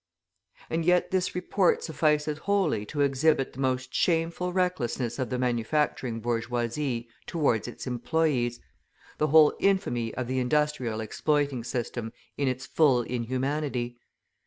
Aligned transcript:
And 0.67 0.83
yet 0.83 1.11
this 1.11 1.35
report 1.35 1.83
suffices 1.83 2.39
wholly 2.39 2.87
to 2.87 3.01
exhibit 3.01 3.53
the 3.53 3.59
most 3.59 3.93
shameful 3.93 4.51
recklessness 4.51 5.19
of 5.19 5.29
the 5.29 5.37
manufacturing 5.37 6.21
bourgeoisie 6.21 7.07
towards 7.27 7.67
its 7.67 7.85
employees, 7.85 8.59
the 9.19 9.27
whole 9.27 9.53
infamy 9.59 10.11
of 10.15 10.25
the 10.25 10.39
industrial 10.39 11.01
exploiting 11.01 11.63
system 11.63 12.13
in 12.35 12.47
its 12.47 12.65
full 12.65 13.03
inhumanity. 13.03 13.99